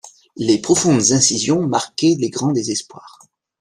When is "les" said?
0.35-0.57, 2.17-2.31